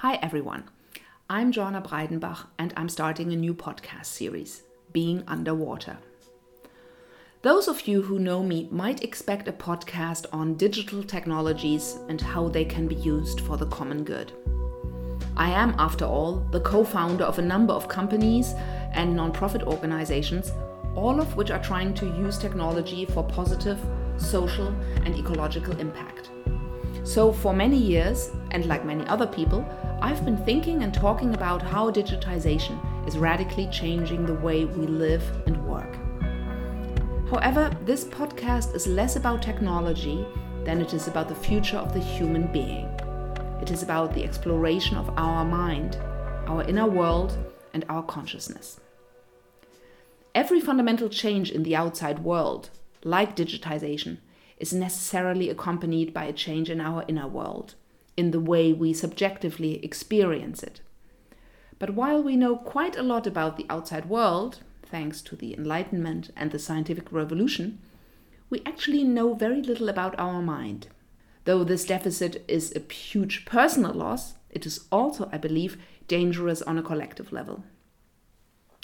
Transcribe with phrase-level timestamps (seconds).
[0.00, 0.64] Hi everyone.
[1.30, 5.96] I'm Joanna Breidenbach and I'm starting a new podcast series, Being Underwater.
[7.40, 12.48] Those of you who know me might expect a podcast on digital technologies and how
[12.48, 14.32] they can be used for the common good.
[15.34, 18.52] I am, after all, the co founder of a number of companies
[18.92, 20.52] and non-profit organizations,
[20.94, 23.80] all of which are trying to use technology for positive
[24.18, 24.68] social
[25.06, 26.28] and ecological impact.
[27.06, 29.64] So, for many years, and like many other people,
[30.02, 35.22] I've been thinking and talking about how digitization is radically changing the way we live
[35.46, 35.94] and work.
[37.30, 40.26] However, this podcast is less about technology
[40.64, 42.86] than it is about the future of the human being.
[43.62, 45.94] It is about the exploration of our mind,
[46.48, 47.38] our inner world,
[47.72, 48.80] and our consciousness.
[50.34, 52.70] Every fundamental change in the outside world,
[53.04, 54.18] like digitization,
[54.58, 57.74] is necessarily accompanied by a change in our inner world,
[58.16, 60.80] in the way we subjectively experience it.
[61.78, 66.30] But while we know quite a lot about the outside world, thanks to the Enlightenment
[66.36, 67.78] and the scientific revolution,
[68.48, 70.88] we actually know very little about our mind.
[71.44, 75.76] Though this deficit is a huge personal loss, it is also, I believe,
[76.08, 77.64] dangerous on a collective level.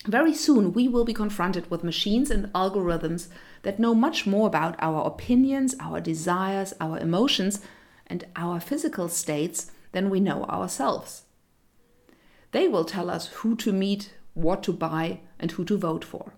[0.07, 3.29] Very soon, we will be confronted with machines and algorithms
[3.63, 7.61] that know much more about our opinions, our desires, our emotions,
[8.09, 11.23] and our physical states than we know ourselves.
[12.51, 16.35] They will tell us who to meet, what to buy, and who to vote for.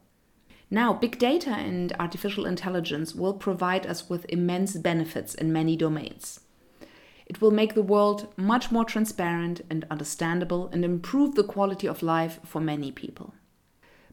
[0.70, 6.41] Now, big data and artificial intelligence will provide us with immense benefits in many domains.
[7.27, 12.03] It will make the world much more transparent and understandable and improve the quality of
[12.03, 13.35] life for many people.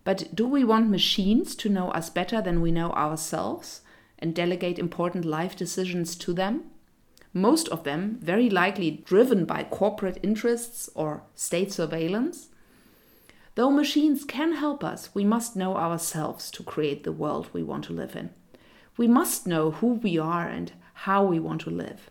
[0.03, 3.81] But do we want machines to know us better than we know ourselves
[4.17, 6.63] and delegate important life decisions to them?
[7.33, 12.49] Most of them very likely driven by corporate interests or state surveillance?
[13.55, 17.85] Though machines can help us, we must know ourselves to create the world we want
[17.85, 18.31] to live in.
[18.97, 22.09] We must know who we are and how we want to live.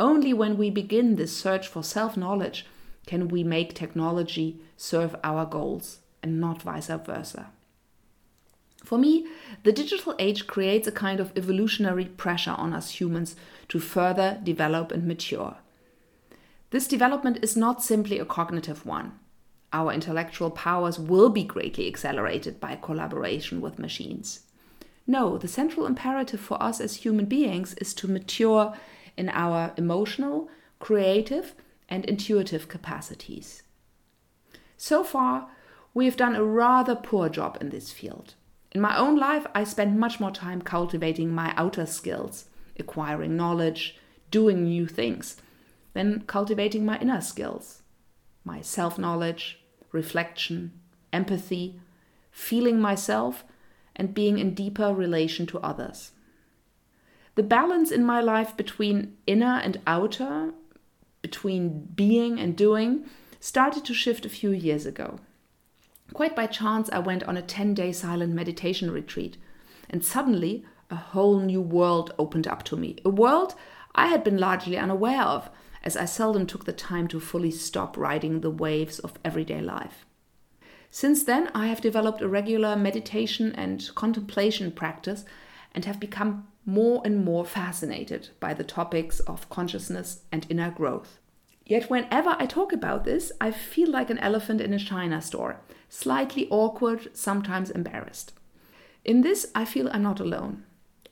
[0.00, 2.66] Only when we begin this search for self knowledge
[3.06, 7.50] can we make technology serve our goals and not vice versa.
[8.82, 9.26] For me,
[9.62, 13.36] the digital age creates a kind of evolutionary pressure on us humans
[13.68, 15.56] to further develop and mature.
[16.70, 19.18] This development is not simply a cognitive one.
[19.72, 24.40] Our intellectual powers will be greatly accelerated by collaboration with machines.
[25.06, 28.74] No, the central imperative for us as human beings is to mature
[29.16, 30.48] in our emotional,
[30.78, 31.54] creative,
[31.88, 33.62] and intuitive capacities.
[34.78, 35.48] So far,
[35.94, 38.34] we have done a rather poor job in this field.
[38.72, 42.46] In my own life, I spent much more time cultivating my outer skills,
[42.78, 43.96] acquiring knowledge,
[44.32, 45.36] doing new things,
[45.92, 47.82] than cultivating my inner skills,
[48.44, 49.60] my self knowledge,
[49.92, 50.72] reflection,
[51.12, 51.80] empathy,
[52.32, 53.44] feeling myself,
[53.94, 56.10] and being in deeper relation to others.
[57.36, 60.52] The balance in my life between inner and outer,
[61.22, 63.06] between being and doing,
[63.38, 65.20] started to shift a few years ago.
[66.12, 69.36] Quite by chance, I went on a 10 day silent meditation retreat,
[69.88, 72.96] and suddenly a whole new world opened up to me.
[73.04, 73.54] A world
[73.94, 75.50] I had been largely unaware of,
[75.82, 80.06] as I seldom took the time to fully stop riding the waves of everyday life.
[80.90, 85.24] Since then, I have developed a regular meditation and contemplation practice
[85.74, 91.18] and have become more and more fascinated by the topics of consciousness and inner growth.
[91.66, 95.60] Yet, whenever I talk about this, I feel like an elephant in a china store,
[95.88, 98.32] slightly awkward, sometimes embarrassed.
[99.04, 100.64] In this, I feel I'm not alone.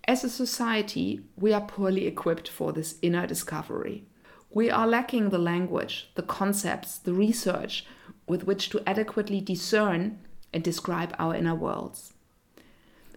[0.06, 4.04] As a society, we are poorly equipped for this inner discovery.
[4.50, 7.86] We are lacking the language, the concepts, the research
[8.26, 10.18] with which to adequately discern
[10.52, 12.12] and describe our inner worlds.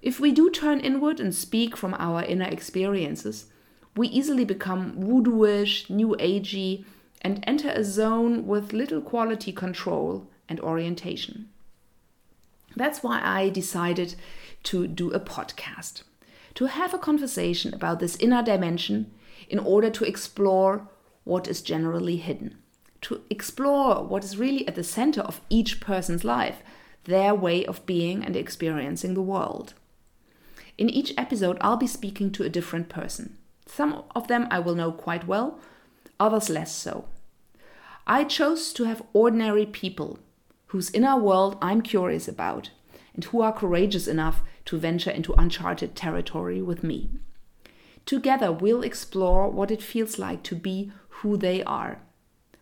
[0.02, 3.47] If we do turn inward and speak from our inner experiences,
[3.97, 6.85] we easily become voodooish, new agey,
[7.25, 11.49] and enter a zone with little quality control and orientation.
[12.76, 14.14] That's why I decided
[14.66, 16.03] to do a podcast,
[16.53, 19.11] to have a conversation about this inner dimension
[19.49, 20.88] in order to explore
[21.23, 22.59] what is generally hidden,
[23.02, 26.59] to explore what is really at the center of each person's life,
[27.05, 29.73] their way of being and experiencing the world.
[30.78, 33.40] In each episode, I'll be speaking to a different person.
[33.66, 35.59] Some of them I will know quite well,
[36.20, 37.05] others less so.
[38.07, 40.19] I chose to have ordinary people
[40.67, 42.69] whose inner world I'm curious about
[43.13, 47.09] and who are courageous enough to venture into uncharted territory with me.
[48.05, 50.91] Together, we'll explore what it feels like to be
[51.22, 51.99] who they are,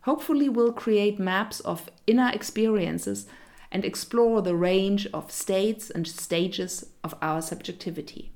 [0.04, 3.26] hopefully we'll create maps of inner experiences
[3.72, 8.32] and explore the range of states and stages of our subjectivity.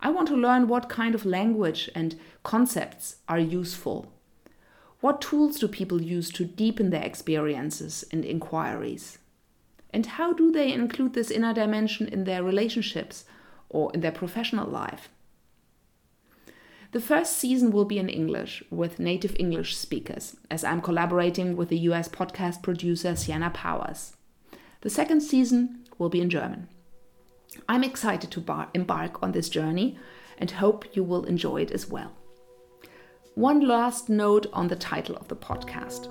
[0.00, 4.12] I want to learn what kind of language and concepts are useful.
[5.02, 9.18] What tools do people use to deepen their experiences and inquiries?
[9.92, 13.24] And how do they include this inner dimension in their relationships
[13.68, 15.08] or in their professional life?
[16.92, 21.68] The first season will be in English with native English speakers, as I'm collaborating with
[21.68, 24.16] the US podcast producer Sienna Powers.
[24.82, 26.68] The second season will be in German.
[27.68, 29.98] I'm excited to embark on this journey
[30.38, 32.12] and hope you will enjoy it as well.
[33.34, 36.10] One last note on the title of the podcast.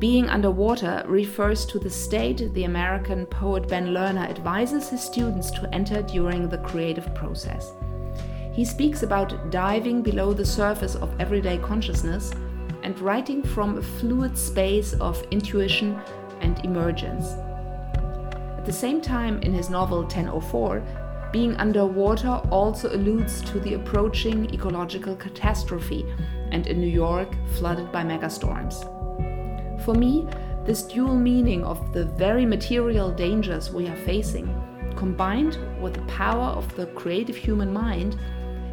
[0.00, 5.72] Being underwater refers to the state the American poet Ben Lerner advises his students to
[5.72, 7.70] enter during the creative process.
[8.52, 12.32] He speaks about diving below the surface of everyday consciousness
[12.82, 15.96] and writing from a fluid space of intuition
[16.40, 17.34] and emergence
[18.58, 24.52] At the same time, in his novel 1004, being underwater also alludes to the approaching
[24.54, 26.06] ecological catastrophe
[26.52, 28.84] and in New York flooded by megastorms.
[29.84, 30.26] For me,
[30.64, 34.48] this dual meaning of the very material dangers we are facing,
[34.96, 38.18] combined with the power of the creative human mind,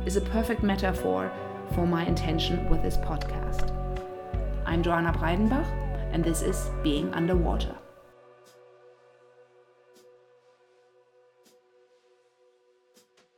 [0.06, 1.32] is a perfect metaphor
[1.76, 3.72] for my intention with this podcast.
[4.66, 5.68] I'm Joanna Breidenbach,
[6.12, 7.82] and this is Being Underwater.